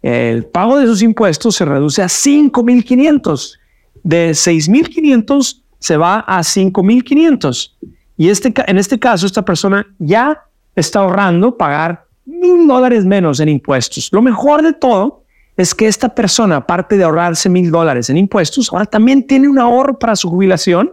el 0.03 0.45
pago 0.45 0.79
de 0.79 0.87
sus 0.87 1.03
impuestos 1.03 1.57
se 1.57 1.65
reduce 1.65 2.03
a 2.03 2.09
5 2.09 2.63
mil 2.63 2.85
500. 2.85 3.59
De 4.03 4.35
6 4.35 4.69
mil 4.69 4.89
500 4.89 5.63
se 5.79 5.97
va 5.97 6.21
a 6.21 6.43
5 6.43 6.83
mil 6.83 7.03
500. 7.03 7.77
Y 8.19 8.29
este, 8.29 8.53
en 8.67 8.79
este 8.79 8.99
caso, 8.99 9.27
esta 9.27 9.45
persona 9.45 9.87
ya 9.99 10.43
está 10.75 11.01
ahorrando 11.01 11.57
pagar 11.57 12.07
mil 12.25 12.67
dólares 12.67 13.05
menos 13.05 13.41
en 13.41 13.49
impuestos. 13.49 14.09
Lo 14.13 14.23
mejor 14.23 14.63
de 14.63 14.73
todo 14.73 15.25
es 15.57 15.75
que 15.75 15.87
esta 15.87 16.15
persona, 16.15 16.57
aparte 16.57 16.97
de 16.97 17.05
ahorrarse 17.05 17.49
mil 17.49 17.71
dólares 17.71 18.11
en 18.11 18.19
impuestos, 18.19 18.71
ahora 18.73 18.87
también 18.87 19.27
tiene 19.27 19.49
un 19.49 19.59
ahorro 19.59 19.99
para 19.99 20.17
su 20.17 20.29
jubilación 20.29 20.93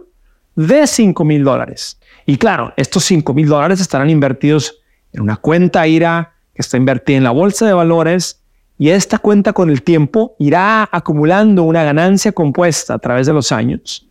de 0.56 0.86
cinco 0.86 1.24
mil 1.24 1.44
dólares. 1.44 1.98
Y 2.26 2.38
claro, 2.38 2.72
estos 2.76 3.04
cinco 3.04 3.34
mil 3.34 3.48
dólares 3.48 3.80
estarán 3.80 4.08
invertidos 4.08 4.80
en 5.12 5.22
una 5.22 5.36
cuenta 5.36 5.86
IRA 5.86 6.32
que 6.54 6.62
está 6.62 6.76
invertida 6.76 7.18
en 7.18 7.24
la 7.24 7.30
bolsa 7.30 7.66
de 7.66 7.74
valores 7.74 8.40
y 8.78 8.88
esta 8.88 9.18
cuenta 9.18 9.52
con 9.52 9.70
el 9.70 9.82
tiempo 9.82 10.34
irá 10.38 10.88
acumulando 10.90 11.62
una 11.64 11.84
ganancia 11.84 12.32
compuesta 12.32 12.94
a 12.94 12.98
través 12.98 13.26
de 13.26 13.32
los 13.32 13.52
años 13.52 14.08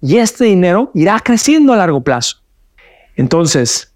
y 0.00 0.16
este 0.16 0.44
dinero 0.44 0.90
irá 0.94 1.20
creciendo 1.20 1.72
a 1.72 1.76
largo 1.76 2.02
plazo. 2.02 2.38
Entonces, 3.14 3.94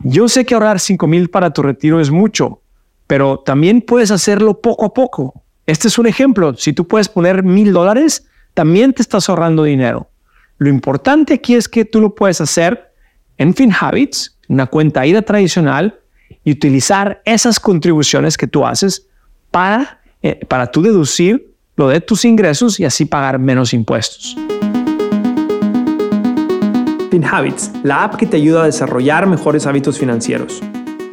yo 0.00 0.28
sé 0.28 0.44
que 0.44 0.54
ahorrar 0.54 0.80
cinco 0.80 1.06
mil 1.06 1.30
para 1.30 1.52
tu 1.52 1.62
retiro 1.62 2.00
es 2.00 2.10
mucho, 2.10 2.60
pero 3.06 3.38
también 3.38 3.80
puedes 3.80 4.10
hacerlo 4.10 4.60
poco 4.60 4.86
a 4.86 4.92
poco. 4.92 5.43
Este 5.66 5.88
es 5.88 5.98
un 5.98 6.06
ejemplo. 6.06 6.54
Si 6.56 6.72
tú 6.72 6.86
puedes 6.86 7.08
poner 7.08 7.42
mil 7.42 7.72
dólares, 7.72 8.26
también 8.52 8.92
te 8.92 9.02
estás 9.02 9.28
ahorrando 9.28 9.64
dinero. 9.64 10.08
Lo 10.58 10.68
importante 10.68 11.34
aquí 11.34 11.54
es 11.54 11.68
que 11.68 11.84
tú 11.84 12.00
lo 12.00 12.14
puedes 12.14 12.40
hacer 12.40 12.92
en 13.38 13.54
FinHabits, 13.54 14.36
una 14.48 14.66
cuenta 14.66 15.06
IDA 15.06 15.22
tradicional, 15.22 15.98
y 16.44 16.52
utilizar 16.52 17.22
esas 17.24 17.58
contribuciones 17.58 18.36
que 18.36 18.46
tú 18.46 18.66
haces 18.66 19.06
para, 19.50 20.00
eh, 20.22 20.44
para 20.46 20.70
tú 20.70 20.82
deducir 20.82 21.54
lo 21.76 21.88
de 21.88 22.00
tus 22.00 22.24
ingresos 22.24 22.78
y 22.78 22.84
así 22.84 23.06
pagar 23.06 23.38
menos 23.38 23.72
impuestos. 23.72 24.36
FinHabits, 27.10 27.70
la 27.82 28.04
app 28.04 28.16
que 28.16 28.26
te 28.26 28.36
ayuda 28.36 28.62
a 28.62 28.66
desarrollar 28.66 29.26
mejores 29.26 29.66
hábitos 29.66 29.98
financieros. 29.98 30.62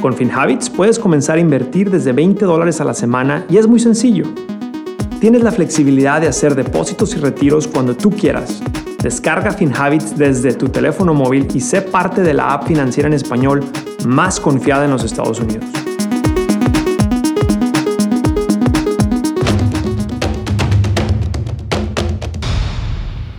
Con 0.01 0.15
FinHabits 0.15 0.71
puedes 0.71 0.97
comenzar 0.97 1.37
a 1.37 1.41
invertir 1.41 1.91
desde 1.91 2.11
20 2.11 2.43
dólares 2.45 2.81
a 2.81 2.83
la 2.83 2.95
semana 2.95 3.45
y 3.47 3.57
es 3.57 3.67
muy 3.67 3.79
sencillo. 3.79 4.25
Tienes 5.19 5.43
la 5.43 5.51
flexibilidad 5.51 6.19
de 6.19 6.27
hacer 6.27 6.55
depósitos 6.55 7.15
y 7.15 7.19
retiros 7.19 7.67
cuando 7.67 7.95
tú 7.95 8.09
quieras. 8.09 8.63
Descarga 9.03 9.51
FinHabits 9.51 10.17
desde 10.17 10.53
tu 10.53 10.69
teléfono 10.69 11.13
móvil 11.13 11.47
y 11.53 11.59
sé 11.59 11.83
parte 11.83 12.23
de 12.23 12.33
la 12.33 12.51
app 12.51 12.65
financiera 12.65 13.07
en 13.07 13.13
español 13.13 13.63
más 14.03 14.39
confiada 14.39 14.85
en 14.85 14.91
los 14.91 15.03
Estados 15.03 15.39
Unidos. 15.39 15.65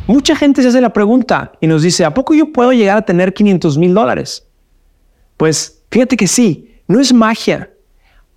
Mucha 0.07 0.37
gente 0.37 0.63
se 0.63 0.69
hace 0.69 0.81
la 0.81 0.93
pregunta 0.93 1.55
y 1.61 1.67
nos 1.67 1.83
dice, 1.83 2.05
¿a 2.05 2.15
poco 2.15 2.35
yo 2.35 2.53
puedo 2.53 2.73
llegar 2.73 2.99
a 2.99 3.03
tener 3.03 3.35
500 3.35 3.79
mil 3.79 3.95
dólares? 3.95 4.47
Pues 5.37 5.82
fíjate 5.93 6.17
que 6.17 6.27
sí, 6.27 6.75
no 6.89 6.99
es 6.99 7.13
magia. 7.13 7.71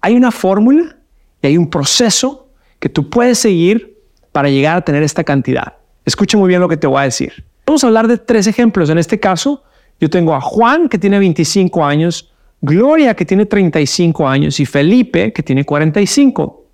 Hay 0.02 0.16
una 0.16 0.32
fórmula 0.32 0.98
y 1.42 1.48
hay 1.48 1.58
un 1.58 1.70
proceso 1.70 2.50
que 2.80 2.90
tú 2.90 3.10
puedes 3.10 3.40
seguir 3.40 3.98
para 4.32 4.50
llegar 4.50 4.78
a 4.78 4.82
tener 4.82 5.02
esta 5.02 5.24
cantidad. 5.24 5.74
Escucha 6.04 6.38
muy 6.38 6.50
bien 6.50 6.60
lo 6.60 6.68
que 6.68 6.78
te 6.78 6.86
voy 6.86 7.00
a 7.00 7.04
decir. 7.04 7.46
Vamos 7.66 7.84
a 7.84 7.88
hablar 7.88 8.08
de 8.08 8.18
tres 8.18 8.46
ejemplos. 8.46 8.90
En 8.90 8.98
este 8.98 9.20
caso, 9.20 9.64
yo 10.00 10.10
tengo 10.10 10.36
a 10.36 10.42
Juan, 10.42 10.90
que 10.90 11.00
tiene 11.00 11.18
25 11.18 11.84
años, 11.84 12.32
Gloria, 12.62 13.16
que 13.16 13.26
tiene 13.26 13.46
35 13.46 14.28
años, 14.28 14.60
y 14.60 14.66
Felipe, 14.66 15.32
que 15.32 15.42
tiene 15.42 15.64
45. 15.66 16.66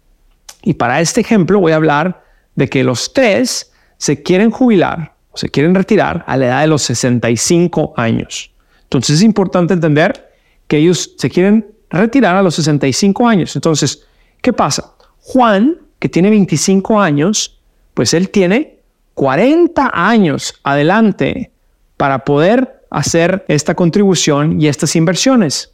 Y 0.63 0.73
para 0.73 0.99
este 0.99 1.21
ejemplo 1.21 1.59
voy 1.59 1.71
a 1.71 1.75
hablar 1.75 2.23
de 2.55 2.67
que 2.67 2.83
los 2.83 3.13
tres 3.13 3.71
se 3.97 4.23
quieren 4.23 4.51
jubilar 4.51 5.13
o 5.31 5.37
se 5.37 5.49
quieren 5.49 5.75
retirar 5.75 6.23
a 6.27 6.37
la 6.37 6.47
edad 6.47 6.61
de 6.61 6.67
los 6.67 6.81
65 6.81 7.93
años. 7.95 8.51
Entonces 8.83 9.17
es 9.17 9.21
importante 9.21 9.73
entender 9.73 10.30
que 10.71 10.77
ellos 10.77 11.15
se 11.17 11.29
quieren 11.29 11.69
retirar 11.89 12.37
a 12.37 12.41
los 12.41 12.55
65 12.55 13.27
años. 13.27 13.57
Entonces, 13.57 14.07
¿qué 14.41 14.53
pasa? 14.53 14.93
Juan, 15.19 15.75
que 15.99 16.07
tiene 16.07 16.29
25 16.29 16.97
años, 16.97 17.59
pues 17.93 18.13
él 18.13 18.29
tiene 18.29 18.79
40 19.15 19.91
años 19.93 20.53
adelante 20.63 21.51
para 21.97 22.23
poder 22.23 22.85
hacer 22.89 23.43
esta 23.49 23.75
contribución 23.75 24.61
y 24.61 24.69
estas 24.69 24.95
inversiones. 24.95 25.73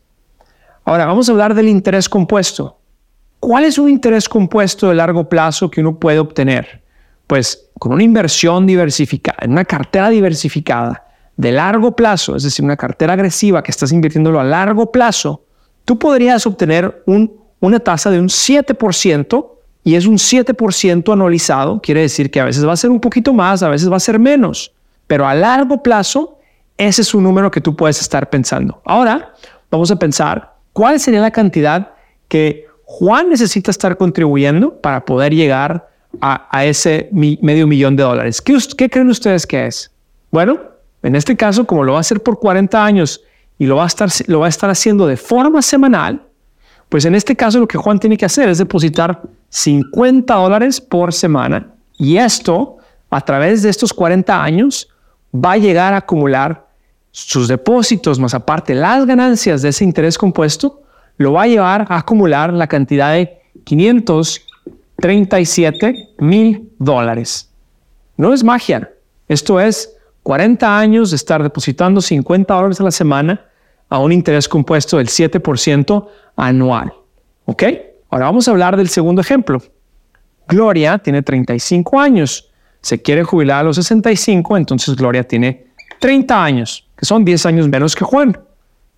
Ahora 0.84 1.06
vamos 1.06 1.30
a 1.30 1.32
hablar 1.32 1.54
del 1.54 1.68
interés 1.68 2.10
compuesto. 2.10 2.80
¿Cuál 3.40 3.66
es 3.66 3.78
un 3.78 3.90
interés 3.90 4.28
compuesto 4.28 4.90
de 4.90 4.96
largo 4.96 5.30
plazo 5.30 5.70
que 5.70 5.82
uno 5.82 6.00
puede 6.00 6.18
obtener? 6.18 6.82
Pues 7.28 7.70
con 7.78 7.92
una 7.92 8.02
inversión 8.02 8.66
diversificada, 8.66 9.38
en 9.42 9.52
una 9.52 9.66
cartera 9.66 10.10
diversificada 10.10 11.07
de 11.38 11.52
largo 11.52 11.96
plazo, 11.96 12.36
es 12.36 12.44
decir, 12.44 12.66
una 12.66 12.76
cartera 12.76 13.14
agresiva 13.14 13.64
que 13.64 13.72
estás 13.72 13.92
invirtiéndolo 13.92 14.40
a 14.40 14.44
largo 14.44 14.92
plazo, 14.92 15.44
tú 15.86 15.98
podrías 15.98 16.46
obtener 16.46 17.04
una 17.60 17.80
tasa 17.80 18.10
de 18.10 18.20
un 18.20 18.28
7% 18.28 19.48
y 19.84 19.96
es 19.96 20.06
un 20.06 20.18
7% 20.18 21.14
anualizado, 21.14 21.80
quiere 21.80 22.02
decir 22.02 22.30
que 22.30 22.42
a 22.42 22.46
veces 22.46 22.68
va 22.68 22.74
a 22.74 22.78
ser 22.78 22.90
un 22.90 23.00
poquito 23.00 23.34
más, 23.34 23.64
a 23.64 23.70
veces 23.70 23.90
va 23.90 23.98
a 23.98 24.02
ser 24.02 24.20
menos, 24.20 24.74
pero 25.06 25.28
a 25.28 25.34
largo 25.34 25.82
plazo 25.82 26.40
ese 26.78 27.02
es 27.02 27.14
un 27.14 27.24
número 27.24 27.50
que 27.50 27.62
tú 27.62 27.76
puedes 27.76 28.02
estar 28.02 28.30
pensando. 28.30 28.82
Ahora 28.86 29.34
vamos 29.72 29.90
a 29.92 29.96
pensar 29.98 30.56
cuál 30.74 31.00
sería 31.00 31.22
la 31.22 31.32
cantidad 31.32 31.92
que 32.28 32.66
Juan 32.86 33.30
necesita 33.30 33.72
estar 33.72 33.98
contribuyendo 33.98 34.80
para 34.80 35.04
poder 35.06 35.34
llegar 35.34 35.90
a, 36.22 36.66
ese 36.66 37.10
medio 37.12 37.68
millón 37.68 37.96
de 37.96 38.04
dólares. 38.04 38.42
¿Qué, 38.42 38.58
¿Qué, 38.78 38.90
creen 38.90 39.10
ustedes 39.10 39.46
que 39.46 39.68
es? 39.68 39.92
Bueno, 40.32 40.60
en 41.04 41.16
este 41.16 41.36
caso, 41.36 41.66
como 41.66 41.84
lo 41.84 41.94
va 41.94 42.00
a 42.00 42.02
hacer 42.02 42.22
por 42.22 42.40
40 42.40 42.84
años 42.84 43.22
y 43.58 43.66
lo 43.66 43.78
va 43.78 43.84
a 43.84 43.88
estar, 43.88 44.10
lo 44.28 44.40
va 44.40 44.48
a 44.48 44.50
estar 44.50 44.70
haciendo 44.70 45.08
de 45.08 45.18
forma 45.18 45.62
semanal, 45.62 46.24
pues 46.90 47.06
en 47.06 47.16
este 47.16 47.36
caso 47.36 47.60
lo 47.60 47.68
que 47.68 47.78
Juan 47.78 48.00
tiene 48.00 48.18
que 48.18 48.26
hacer 48.26 48.50
es 48.50 48.58
depositar 48.58 49.22
50 49.50 50.34
dólares 50.34 50.82
por 50.82 51.14
semana 51.14 51.68
y 51.98 52.18
esto, 52.18 52.78
a 53.10 53.22
través 53.22 53.64
de 53.64 53.70
estos 53.70 53.94
40 53.94 54.44
años, 54.44 54.90
va 55.34 55.54
a 55.54 55.58
llegar 55.58 55.94
a 55.94 55.98
acumular 55.98 56.68
sus 57.12 57.48
depósitos, 57.48 58.20
más 58.20 58.36
aparte 58.36 58.76
las 58.76 59.06
ganancias 59.06 59.62
de 59.62 59.70
ese 59.70 59.84
interés 59.84 60.18
compuesto, 60.18 60.82
lo 61.18 61.34
va 61.34 61.44
a 61.44 61.48
llevar 61.48 61.86
a 61.90 61.98
acumular 61.98 62.54
la 62.54 62.68
cantidad 62.68 63.12
de 63.14 63.42
537 63.64 66.10
mil 66.20 66.72
dólares. 66.78 67.50
No 68.18 68.34
es 68.34 68.44
magia. 68.44 68.92
Esto 69.28 69.60
es 69.60 69.97
40 70.28 70.78
años 70.78 71.12
de 71.12 71.16
estar 71.16 71.42
depositando 71.42 72.02
50 72.02 72.54
dólares 72.54 72.82
a 72.82 72.84
la 72.84 72.92
semana 72.92 73.46
a 73.88 74.00
un 74.00 74.12
interés 74.12 74.50
compuesto 74.50 74.98
del 74.98 75.08
7% 75.08 76.06
anual. 76.36 76.92
¿Ok? 77.46 77.64
Ahora 78.10 78.26
vamos 78.26 78.46
a 78.46 78.52
hablar 78.52 78.76
del 78.76 78.90
segundo 78.90 79.22
ejemplo. 79.22 79.62
Gloria 80.50 80.98
tiene 80.98 81.22
35 81.22 81.98
años. 81.98 82.52
Se 82.82 83.02
quiere 83.02 83.24
jubilar 83.24 83.62
a 83.62 83.64
los 83.64 83.78
65, 83.78 84.58
entonces 84.58 84.98
Gloria 84.98 85.24
tiene 85.24 85.68
30 86.02 86.44
años, 86.44 86.86
que 86.98 87.06
son 87.06 87.24
10 87.24 87.46
años 87.46 87.70
menos 87.70 87.96
que 87.96 88.04
Juan 88.04 88.38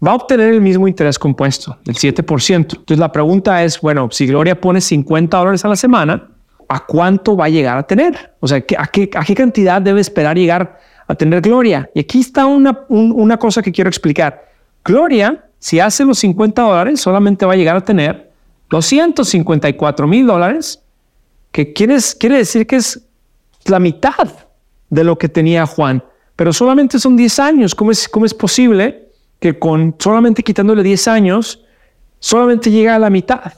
va 0.03 0.13
a 0.13 0.15
obtener 0.15 0.51
el 0.51 0.62
mismo 0.62 0.88
interés 0.88 1.19
compuesto, 1.19 1.77
el 1.86 1.93
7%. 1.93 2.55
Entonces 2.55 2.98
la 2.98 3.12
pregunta 3.12 3.63
es, 3.63 3.79
bueno, 3.81 4.09
si 4.09 4.25
Gloria 4.25 4.59
pone 4.59 4.81
50 4.81 5.38
dólares 5.38 5.63
a 5.63 5.67
la 5.67 5.75
semana, 5.75 6.27
¿a 6.67 6.86
cuánto 6.88 7.38
va 7.38 7.45
a 7.45 7.50
llegar 7.50 7.77
a 7.77 7.83
tener? 7.83 8.33
O 8.39 8.48
sea, 8.48 8.57
¿a 8.79 8.88
qué, 8.88 9.12
a 9.13 9.24
qué 9.24 9.36
cantidad 9.36 9.79
debe 9.79 10.01
esperar 10.01 10.36
llegar 10.36 10.88
a 11.09 11.15
tener 11.15 11.41
Gloria? 11.41 11.89
Y 11.93 11.99
aquí 11.99 12.21
está 12.21 12.45
una, 12.45 12.85
una 12.87 13.37
cosa 13.37 13.61
que 13.61 13.71
quiero 13.71 13.89
explicar. 13.89 14.49
Gloria, 14.85 15.45
si 15.59 15.79
hace 15.79 16.05
los 16.05 16.19
50 16.19 16.61
dólares, 16.61 17.01
solamente 17.01 17.45
va 17.45 17.53
a 17.53 17.57
llegar 17.57 17.75
a 17.75 17.81
tener 17.81 18.31
254 18.69 20.07
mil 20.07 20.25
dólares, 20.25 20.81
que 21.51 21.73
quiere, 21.73 21.97
quiere 22.17 22.37
decir 22.37 22.65
que 22.65 22.77
es 22.77 23.01
la 23.65 23.79
mitad 23.79 24.29
de 24.89 25.03
lo 25.03 25.17
que 25.17 25.27
tenía 25.27 25.65
Juan. 25.65 26.03
Pero 26.35 26.53
solamente 26.53 26.99
son 26.99 27.17
10 27.17 27.39
años. 27.39 27.75
¿Cómo 27.75 27.91
es, 27.91 28.07
cómo 28.07 28.25
es 28.25 28.33
posible? 28.33 29.09
que 29.39 29.57
con 29.57 29.95
solamente 29.97 30.43
quitándole 30.43 30.83
10 30.83 31.07
años, 31.07 31.63
solamente 32.19 32.69
llega 32.69 32.95
a 32.95 32.99
la 32.99 33.09
mitad. 33.09 33.53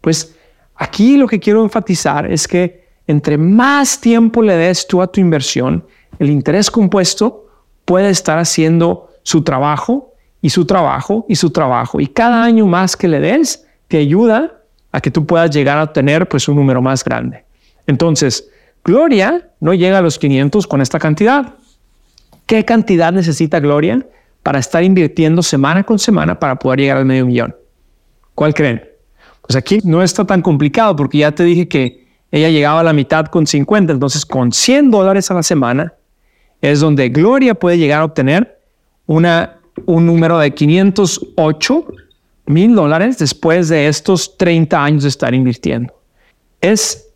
Pues 0.00 0.34
aquí 0.76 1.16
lo 1.16 1.26
que 1.26 1.40
quiero 1.40 1.62
enfatizar 1.62 2.30
es 2.30 2.46
que 2.46 2.86
entre 3.06 3.36
más 3.36 4.00
tiempo 4.00 4.42
le 4.42 4.54
des 4.54 4.86
tú 4.86 5.02
a 5.02 5.10
tu 5.10 5.20
inversión, 5.20 5.84
el 6.18 6.30
interés 6.30 6.70
compuesto 6.70 7.46
puede 7.84 8.10
estar 8.10 8.38
haciendo 8.38 9.10
su 9.22 9.42
trabajo 9.42 10.12
y 10.40 10.50
su 10.50 10.64
trabajo 10.64 11.26
y 11.28 11.36
su 11.36 11.50
trabajo. 11.50 12.00
Y 12.00 12.06
cada 12.06 12.42
año 12.44 12.66
más 12.66 12.96
que 12.96 13.08
le 13.08 13.20
des 13.20 13.66
te 13.88 13.98
ayuda 13.98 14.60
a 14.92 15.00
que 15.00 15.10
tú 15.10 15.26
puedas 15.26 15.50
llegar 15.50 15.78
a 15.78 15.92
tener 15.92 16.28
pues 16.28 16.48
un 16.48 16.56
número 16.56 16.82
más 16.82 17.04
grande. 17.04 17.44
Entonces, 17.86 18.48
Gloria 18.84 19.50
no 19.60 19.74
llega 19.74 19.98
a 19.98 20.02
los 20.02 20.18
500 20.18 20.66
con 20.66 20.80
esta 20.80 20.98
cantidad. 20.98 21.54
¿Qué 22.46 22.64
cantidad 22.64 23.12
necesita 23.12 23.60
Gloria? 23.60 24.04
para 24.48 24.60
estar 24.60 24.82
invirtiendo 24.82 25.42
semana 25.42 25.84
con 25.84 25.98
semana 25.98 26.38
para 26.38 26.58
poder 26.58 26.80
llegar 26.80 26.96
al 26.96 27.04
medio 27.04 27.26
millón. 27.26 27.54
¿Cuál 28.34 28.54
creen? 28.54 28.82
Pues 29.42 29.56
aquí 29.56 29.80
no 29.84 30.02
está 30.02 30.24
tan 30.24 30.40
complicado 30.40 30.96
porque 30.96 31.18
ya 31.18 31.32
te 31.32 31.44
dije 31.44 31.68
que 31.68 32.08
ella 32.30 32.48
llegaba 32.48 32.80
a 32.80 32.82
la 32.82 32.94
mitad 32.94 33.26
con 33.26 33.46
50, 33.46 33.92
entonces 33.92 34.24
con 34.24 34.50
100 34.50 34.90
dólares 34.90 35.30
a 35.30 35.34
la 35.34 35.42
semana 35.42 35.92
es 36.60 36.80
donde 36.80 37.08
Gloria 37.08 37.54
puede 37.54 37.78
llegar 37.78 38.00
a 38.00 38.04
obtener 38.04 38.60
una, 39.06 39.58
un 39.86 40.06
número 40.06 40.38
de 40.38 40.52
508 40.52 41.86
mil 42.46 42.74
dólares 42.74 43.18
después 43.18 43.68
de 43.68 43.88
estos 43.88 44.36
30 44.36 44.82
años 44.82 45.02
de 45.02 45.08
estar 45.10 45.34
invirtiendo. 45.34 45.94
Es, 46.60 47.08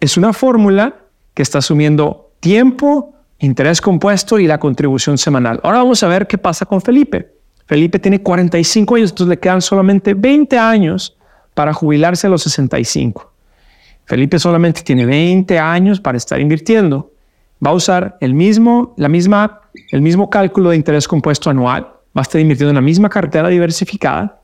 es 0.00 0.16
una 0.16 0.32
fórmula 0.32 0.96
que 1.34 1.42
está 1.42 1.58
asumiendo 1.58 2.32
tiempo, 2.40 3.14
interés 3.38 3.80
compuesto 3.80 4.38
y 4.38 4.46
la 4.46 4.58
contribución 4.58 5.16
semanal. 5.18 5.60
Ahora 5.62 5.78
vamos 5.78 6.02
a 6.02 6.08
ver 6.08 6.26
qué 6.26 6.36
pasa 6.36 6.66
con 6.66 6.80
Felipe. 6.80 7.32
Felipe 7.66 7.98
tiene 7.98 8.20
45 8.20 8.96
años, 8.96 9.10
entonces 9.10 9.30
le 9.30 9.38
quedan 9.38 9.62
solamente 9.62 10.14
20 10.14 10.58
años 10.58 11.16
para 11.54 11.72
jubilarse 11.72 12.26
a 12.26 12.30
los 12.30 12.42
65. 12.42 13.32
Felipe 14.04 14.38
solamente 14.38 14.82
tiene 14.82 15.06
20 15.06 15.58
años 15.58 16.00
para 16.00 16.18
estar 16.18 16.40
invirtiendo. 16.40 17.11
Va 17.64 17.70
a 17.70 17.74
usar 17.74 18.16
el 18.20 18.34
mismo, 18.34 18.94
la 18.96 19.08
misma, 19.08 19.60
el 19.90 20.02
mismo 20.02 20.30
cálculo 20.30 20.70
de 20.70 20.76
interés 20.76 21.06
compuesto 21.06 21.50
anual. 21.50 21.82
Va 22.16 22.20
a 22.20 22.22
estar 22.22 22.40
invirtiendo 22.40 22.70
en 22.70 22.76
la 22.76 22.80
misma 22.80 23.08
cartera 23.08 23.48
diversificada. 23.48 24.40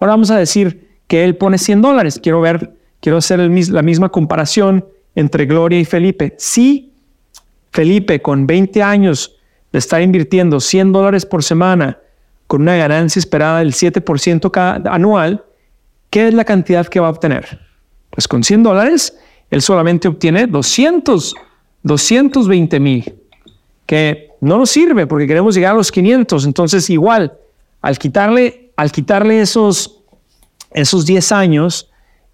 Ahora 0.00 0.12
vamos 0.12 0.30
a 0.30 0.36
decir 0.36 0.88
que 1.06 1.24
él 1.24 1.36
pone 1.36 1.58
100 1.58 1.82
dólares. 1.82 2.20
Quiero 2.22 2.40
ver, 2.40 2.74
quiero 3.00 3.18
hacer 3.18 3.38
la 3.38 3.82
misma 3.82 4.08
comparación 4.08 4.84
entre 5.14 5.46
Gloria 5.46 5.78
y 5.78 5.84
Felipe. 5.84 6.34
Si 6.38 6.92
Felipe, 7.70 8.20
con 8.20 8.46
20 8.46 8.82
años 8.82 9.36
de 9.72 9.78
estar 9.78 10.02
invirtiendo 10.02 10.60
100 10.60 10.92
dólares 10.92 11.26
por 11.26 11.42
semana, 11.42 11.98
con 12.46 12.62
una 12.62 12.76
ganancia 12.76 13.18
esperada 13.18 13.58
del 13.58 13.72
7% 13.72 14.50
cada, 14.50 14.92
anual, 14.92 15.44
¿qué 16.10 16.28
es 16.28 16.34
la 16.34 16.44
cantidad 16.44 16.86
que 16.86 17.00
va 17.00 17.08
a 17.08 17.10
obtener? 17.10 17.60
Pues 18.10 18.28
con 18.28 18.44
100 18.44 18.62
dólares, 18.62 19.18
él 19.50 19.62
solamente 19.62 20.08
obtiene 20.08 20.46
200, 20.46 21.34
220 21.86 22.80
mil, 22.80 23.14
que 23.86 24.30
no 24.40 24.58
nos 24.58 24.70
sirve 24.70 25.06
porque 25.06 25.26
queremos 25.26 25.54
llegar 25.54 25.72
a 25.72 25.76
los 25.76 25.92
500. 25.92 26.44
Entonces, 26.44 26.90
igual, 26.90 27.38
al 27.80 27.98
quitarle, 27.98 28.72
al 28.76 28.90
quitarle 28.90 29.40
esos, 29.40 30.02
esos 30.72 31.06
10 31.06 31.32
años, 31.32 31.90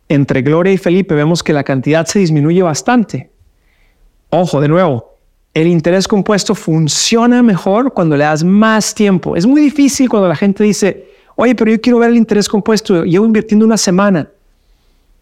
entre 0.09 0.41
Gloria 0.41 0.73
y 0.73 0.79
Felipe 0.79 1.15
vemos 1.15 1.43
que 1.43 1.53
la 1.53 1.65
cantidad 1.65 2.07
se 2.07 2.19
disminuye 2.19 2.63
bastante. 2.63 3.31
Ojo, 4.31 4.61
de 4.63 4.69
nuevo, 4.69 5.19
el 5.53 5.67
interés 5.67 6.09
compuesto 6.09 6.55
funciona 6.55 7.43
mejor 7.43 7.93
cuando 7.93 8.17
le 8.17 8.25
das 8.25 8.43
más 8.43 8.95
tiempo. 8.95 9.37
Es 9.37 9.45
muy 9.45 9.61
difícil 9.61 10.09
cuando 10.09 10.29
la 10.29 10.37
gente 10.37 10.65
dice, 10.65 11.09
oye, 11.37 11.55
pero 11.55 11.71
yo 11.71 11.81
quiero 11.81 11.99
ver 11.99 12.09
el 12.09 12.17
interés 12.17 12.49
compuesto, 12.49 13.05
llevo 13.05 13.27
invirtiendo 13.27 13.67
una 13.67 13.77
semana. 13.77 14.31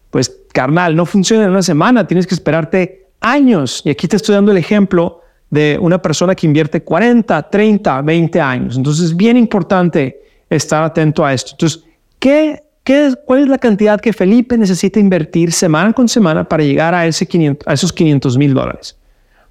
Pues, 0.09 0.33
carnal, 0.53 0.95
no 0.95 1.05
funciona 1.05 1.43
en 1.43 1.49
una 1.49 1.63
semana, 1.63 2.07
tienes 2.07 2.25
que 2.25 2.33
esperarte 2.33 3.00
años. 3.21 3.81
Y 3.85 3.89
aquí 3.89 4.07
te 4.07 4.17
estoy 4.17 4.35
dando 4.35 4.51
el 4.51 4.57
ejemplo 4.57 5.21
de 5.49 5.77
una 5.79 6.01
persona 6.01 6.35
que 6.35 6.47
invierte 6.47 6.81
40, 6.83 7.49
30, 7.49 8.01
20 8.01 8.41
años. 8.41 8.77
Entonces 8.77 9.05
es 9.05 9.15
bien 9.15 9.37
importante 9.37 10.21
estar 10.49 10.83
atento 10.83 11.25
a 11.25 11.33
esto. 11.33 11.51
Entonces, 11.53 11.83
¿qué, 12.19 12.63
qué, 12.83 13.13
¿cuál 13.25 13.43
es 13.43 13.47
la 13.47 13.57
cantidad 13.57 13.99
que 13.99 14.11
Felipe 14.11 14.57
necesita 14.57 14.99
invertir 14.99 15.51
semana 15.51 15.93
con 15.93 16.07
semana 16.07 16.43
para 16.43 16.63
llegar 16.63 16.93
a, 16.93 17.05
ese 17.05 17.27
500, 17.27 17.67
a 17.67 17.73
esos 17.73 17.93
500 17.93 18.37
mil 18.37 18.53
dólares? 18.53 18.97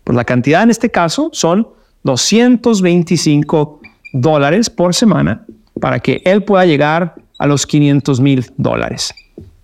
Pues 0.05 0.17
la 0.17 0.25
cantidad 0.25 0.63
en 0.63 0.71
este 0.71 0.91
caso 0.91 1.31
son 1.33 1.69
225 2.03 3.81
dólares 4.13 4.71
por 4.71 4.95
semana 4.95 5.45
para 5.81 6.01
que 6.01 6.23
él 6.25 6.43
pueda 6.45 6.65
llegar 6.65 7.15
a 7.39 7.47
los 7.47 7.67
500 7.67 8.21
mil 8.21 8.47
dólares. 8.57 9.15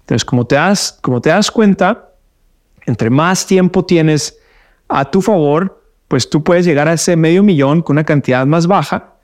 Entonces, 0.00 0.25
como 0.25 0.46
te, 0.46 0.54
das, 0.54 0.98
como 1.00 1.20
te 1.20 1.30
das 1.30 1.50
cuenta, 1.50 2.05
entre 2.87 3.11
más 3.11 3.47
tiempo 3.47 3.85
tienes 3.85 4.38
a 4.88 5.11
tu 5.11 5.21
favor, 5.21 5.83
pues 6.09 6.31
tú 6.31 6.43
puedes 6.43 6.64
llegar 6.64 6.88
a 6.88 6.95
ese 6.95 7.16
medio 7.16 7.43
millón 7.43 7.83
con 7.83 7.95
una 7.95 8.05
cantidad 8.05 8.47
más 8.47 8.66
baja, 8.66 9.14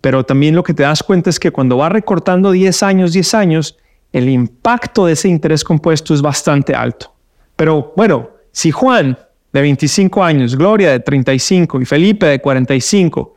pero 0.00 0.24
también 0.24 0.54
lo 0.54 0.62
que 0.62 0.74
te 0.74 0.84
das 0.84 1.02
cuenta 1.02 1.28
es 1.28 1.38
que 1.38 1.50
cuando 1.50 1.76
va 1.76 1.88
recortando 1.88 2.52
10 2.52 2.82
años, 2.82 3.12
10 3.12 3.34
años, 3.34 3.76
el 4.12 4.28
impacto 4.28 5.06
de 5.06 5.12
ese 5.12 5.28
interés 5.28 5.62
compuesto 5.62 6.14
es 6.14 6.22
bastante 6.22 6.74
alto. 6.74 7.12
Pero 7.56 7.92
bueno, 7.96 8.30
si 8.52 8.70
Juan 8.70 9.18
de 9.52 9.60
25 9.60 10.24
años, 10.24 10.56
Gloria 10.56 10.90
de 10.90 11.00
35 11.00 11.80
y 11.80 11.84
Felipe 11.84 12.26
de 12.26 12.40
45, 12.40 13.34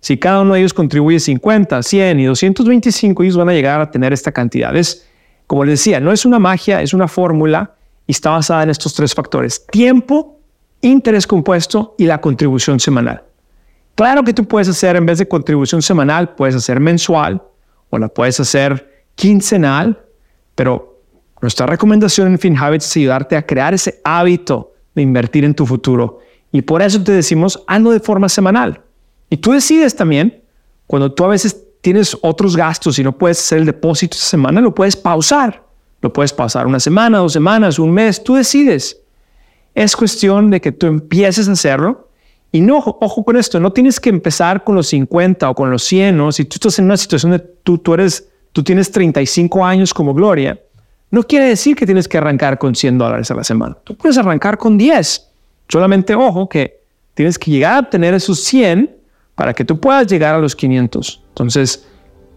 si 0.00 0.16
cada 0.16 0.42
uno 0.42 0.54
de 0.54 0.60
ellos 0.60 0.72
contribuye 0.72 1.18
50, 1.18 1.82
100 1.82 2.20
y 2.20 2.24
225, 2.24 3.22
ellos 3.22 3.36
van 3.36 3.48
a 3.48 3.52
llegar 3.52 3.80
a 3.80 3.90
tener 3.90 4.12
esta 4.12 4.32
cantidad. 4.32 4.74
Es, 4.76 5.06
como 5.46 5.64
les 5.64 5.80
decía, 5.80 6.00
no 6.00 6.12
es 6.12 6.24
una 6.24 6.38
magia, 6.38 6.80
es 6.80 6.94
una 6.94 7.08
fórmula 7.08 7.75
y 8.06 8.12
está 8.12 8.30
basada 8.30 8.62
en 8.62 8.70
estos 8.70 8.94
tres 8.94 9.14
factores. 9.14 9.66
Tiempo, 9.66 10.38
interés 10.80 11.26
compuesto 11.26 11.94
y 11.98 12.06
la 12.06 12.20
contribución 12.20 12.78
semanal. 12.80 13.22
Claro 13.94 14.22
que 14.22 14.34
tú 14.34 14.44
puedes 14.44 14.68
hacer, 14.68 14.96
en 14.96 15.06
vez 15.06 15.18
de 15.18 15.26
contribución 15.26 15.82
semanal, 15.82 16.34
puedes 16.34 16.54
hacer 16.54 16.80
mensual 16.80 17.42
o 17.90 17.98
la 17.98 18.08
puedes 18.08 18.38
hacer 18.38 19.06
quincenal, 19.14 19.98
pero 20.54 21.00
nuestra 21.40 21.66
recomendación 21.66 22.28
en 22.28 22.38
FinHabits 22.38 22.86
es 22.86 22.96
ayudarte 22.96 23.36
a 23.36 23.46
crear 23.46 23.74
ese 23.74 24.00
hábito 24.04 24.74
de 24.94 25.02
invertir 25.02 25.44
en 25.44 25.54
tu 25.54 25.66
futuro. 25.66 26.20
Y 26.52 26.62
por 26.62 26.82
eso 26.82 27.02
te 27.02 27.12
decimos, 27.12 27.62
hazlo 27.66 27.90
de 27.90 28.00
forma 28.00 28.28
semanal. 28.28 28.80
Y 29.28 29.38
tú 29.38 29.52
decides 29.52 29.96
también, 29.96 30.42
cuando 30.86 31.12
tú 31.12 31.24
a 31.24 31.28
veces 31.28 31.64
tienes 31.80 32.16
otros 32.22 32.56
gastos 32.56 32.98
y 32.98 33.04
no 33.04 33.16
puedes 33.16 33.38
hacer 33.38 33.58
el 33.58 33.66
depósito 33.66 34.16
esa 34.16 34.26
semana, 34.26 34.60
lo 34.60 34.74
puedes 34.74 34.96
pausar. 34.96 35.65
Lo 36.00 36.12
puedes 36.12 36.32
pausar 36.32 36.66
una 36.66 36.80
semana, 36.80 37.18
dos 37.18 37.32
semanas, 37.32 37.78
un 37.78 37.92
mes, 37.92 38.22
tú 38.22 38.34
decides. 38.34 39.00
Es 39.74 39.96
cuestión 39.96 40.50
de 40.50 40.60
que 40.60 40.72
tú 40.72 40.86
empieces 40.86 41.48
a 41.48 41.52
hacerlo. 41.52 42.08
Y 42.52 42.60
no, 42.60 42.78
ojo 42.78 43.24
con 43.24 43.36
esto, 43.36 43.60
no 43.60 43.72
tienes 43.72 44.00
que 44.00 44.08
empezar 44.08 44.64
con 44.64 44.74
los 44.74 44.86
50 44.88 45.50
o 45.50 45.54
con 45.54 45.70
los 45.70 45.82
100, 45.84 46.16
¿no? 46.16 46.32
Si 46.32 46.44
tú 46.44 46.54
estás 46.54 46.78
en 46.78 46.86
una 46.86 46.96
situación 46.96 47.32
de 47.32 47.38
tú, 47.38 47.78
tú, 47.78 47.94
eres, 47.94 48.28
tú 48.52 48.62
tienes 48.62 48.90
35 48.90 49.64
años 49.64 49.92
como 49.92 50.14
Gloria, 50.14 50.58
no 51.10 51.22
quiere 51.22 51.46
decir 51.46 51.76
que 51.76 51.86
tienes 51.86 52.08
que 52.08 52.18
arrancar 52.18 52.58
con 52.58 52.74
100 52.74 52.98
dólares 52.98 53.30
a 53.30 53.34
la 53.34 53.44
semana. 53.44 53.76
Tú 53.84 53.96
puedes 53.96 54.16
arrancar 54.18 54.58
con 54.58 54.78
10. 54.78 55.28
Solamente 55.68 56.14
ojo 56.14 56.48
que 56.48 56.80
tienes 57.14 57.38
que 57.38 57.50
llegar 57.50 57.84
a 57.84 57.90
tener 57.90 58.14
esos 58.14 58.40
100 58.44 58.94
para 59.34 59.52
que 59.52 59.64
tú 59.64 59.78
puedas 59.78 60.06
llegar 60.06 60.34
a 60.34 60.38
los 60.38 60.56
500. 60.56 61.22
Entonces, 61.28 61.86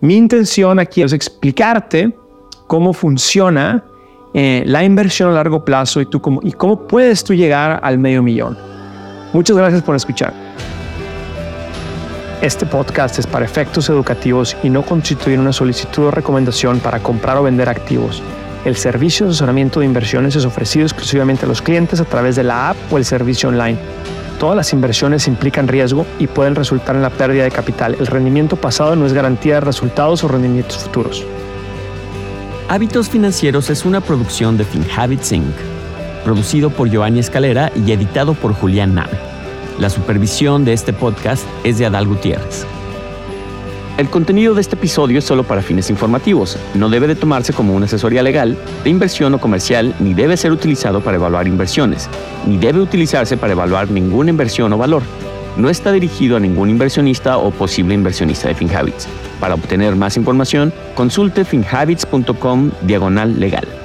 mi 0.02 0.16
intención 0.16 0.80
aquí 0.80 1.02
es 1.02 1.14
explicarte 1.14 2.14
cómo 2.70 2.94
funciona 2.94 3.84
eh, 4.36 4.62
la 4.68 4.84
inversión 4.84 5.32
a 5.32 5.34
largo 5.34 5.66
plazo 5.66 6.02
y, 6.02 6.06
tú 6.06 6.22
cómo, 6.22 6.40
y 6.44 6.52
cómo 6.52 6.88
puedes 6.88 7.24
tú 7.24 7.34
llegar 7.34 7.80
al 7.82 7.98
medio 7.98 8.22
millón. 8.22 8.56
Muchas 9.34 9.58
gracias 9.58 9.82
por 9.82 9.96
escuchar. 9.96 10.34
Este 12.44 12.68
podcast 12.68 13.18
es 13.18 13.26
para 13.26 13.44
efectos 13.44 13.90
educativos 13.90 14.56
y 14.62 14.70
no 14.70 14.84
constituye 14.84 15.38
una 15.40 15.52
solicitud 15.52 16.06
o 16.06 16.12
recomendación 16.12 16.80
para 16.80 17.00
comprar 17.00 17.38
o 17.38 17.44
vender 17.44 17.68
activos. 17.70 18.22
El 18.66 18.76
servicio 18.76 19.26
de 19.26 19.32
asesoramiento 19.32 19.80
de 19.80 19.88
inversiones 19.88 20.36
es 20.36 20.46
ofrecido 20.46 20.86
exclusivamente 20.86 21.46
a 21.46 21.50
los 21.50 21.64
clientes 21.64 22.00
a 22.00 22.06
través 22.06 22.36
de 22.36 22.44
la 22.44 22.70
app 22.70 22.78
o 22.92 23.00
el 23.00 23.04
servicio 23.04 23.50
online. 23.50 23.80
Todas 24.40 24.56
las 24.56 24.74
inversiones 24.74 25.28
implican 25.28 25.68
riesgo 25.68 26.06
y 26.20 26.28
pueden 26.28 26.54
resultar 26.54 26.96
en 26.96 27.02
la 27.02 27.10
pérdida 27.10 27.46
de 27.46 27.52
capital. 27.52 27.96
El 28.00 28.06
rendimiento 28.06 28.58
pasado 28.58 28.96
no 28.96 29.08
es 29.08 29.14
garantía 29.14 29.56
de 29.56 29.62
resultados 29.62 30.24
o 30.24 30.28
rendimientos 30.28 30.78
futuros. 30.78 31.26
Hábitos 32.70 33.10
Financieros 33.10 33.72
es 33.72 33.84
una 33.84 34.00
producción 34.00 34.56
de 34.56 34.64
FinHabits 34.64 35.32
Inc., 35.32 35.56
producido 36.24 36.70
por 36.70 36.88
Giovanni 36.88 37.18
Escalera 37.18 37.72
y 37.76 37.92
editado 37.92 38.36
por 38.36 38.54
Julián 38.54 38.94
Nave. 38.94 39.18
La 39.80 39.90
supervisión 39.90 40.66
de 40.66 40.74
este 40.74 40.94
podcast 40.94 41.48
es 41.64 41.80
de 41.80 41.88
Adal 41.88 42.06
Gutiérrez. 42.06 42.68
El 43.98 44.12
contenido 44.12 44.54
de 44.54 44.62
este 44.62 44.76
episodio 44.76 45.18
es 45.18 45.26
solo 45.26 45.46
para 45.46 45.64
fines 45.64 45.90
informativos. 45.90 46.60
No 46.76 46.90
debe 46.90 47.08
de 47.08 47.16
tomarse 47.16 47.54
como 47.54 47.74
una 47.74 47.88
asesoría 47.88 48.22
legal, 48.22 48.56
de 48.84 48.90
inversión 48.92 49.34
o 49.34 49.40
comercial, 49.40 49.96
ni 50.00 50.14
debe 50.14 50.38
ser 50.38 50.52
utilizado 50.52 51.02
para 51.02 51.18
evaluar 51.18 51.48
inversiones, 51.48 52.08
ni 52.46 52.58
debe 52.58 52.82
utilizarse 52.82 53.36
para 53.36 53.54
evaluar 53.54 53.90
ninguna 53.90 54.30
inversión 54.30 54.72
o 54.74 54.78
valor. 54.78 55.02
No 55.58 55.70
está 55.70 55.92
dirigido 55.92 56.38
a 56.38 56.40
ningún 56.40 56.70
inversionista 56.70 57.38
o 57.38 57.52
posible 57.52 57.94
inversionista 57.94 58.48
de 58.48 58.56
FinHabits. 58.56 59.08
Para 59.40 59.56
obtener 59.56 59.96
más 59.96 60.18
información, 60.18 60.74
consulte 60.96 61.46
finhabits.com 61.46 62.72
diagonal 62.82 63.40
legal. 63.40 63.79